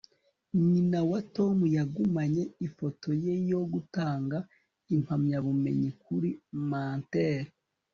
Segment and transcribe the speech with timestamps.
[0.69, 4.37] nyina wa tom yagumanye ifoto ye yo gutanga
[4.95, 6.29] impamyabumenyi kuri
[6.69, 7.43] mantel